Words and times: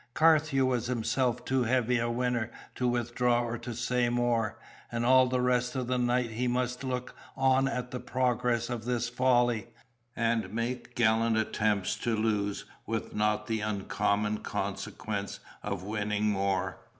Carthew 0.15 0.65
was 0.65 0.87
himself 0.87 1.45
too 1.45 1.65
heavy 1.65 1.99
a 1.99 2.09
winner 2.09 2.49
to 2.73 2.87
withdraw 2.87 3.43
or 3.43 3.59
to 3.59 3.75
say 3.75 4.09
more; 4.09 4.57
and 4.91 5.05
all 5.05 5.27
the 5.27 5.41
rest 5.41 5.75
of 5.75 5.85
the 5.85 5.99
night 5.99 6.31
he 6.31 6.47
must 6.47 6.83
look 6.83 7.13
on 7.37 7.67
at 7.67 7.91
the 7.91 7.99
progress 7.99 8.67
of 8.71 8.85
this 8.85 9.09
folly, 9.09 9.67
and 10.15 10.51
make 10.51 10.95
gallant 10.95 11.37
attempts 11.37 11.95
to 11.97 12.15
lose 12.15 12.65
with 12.87 13.11
the 13.11 13.15
not 13.17 13.47
uncommon 13.51 14.39
consequence 14.39 15.39
of 15.61 15.83
winning 15.83 16.31
more. 16.31 16.79